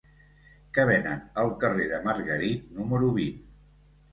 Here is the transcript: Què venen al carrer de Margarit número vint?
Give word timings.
Què 0.77 0.85
venen 0.91 1.21
al 1.43 1.53
carrer 1.65 1.85
de 1.91 1.99
Margarit 2.09 2.65
número 2.81 3.11
vint? 3.21 3.41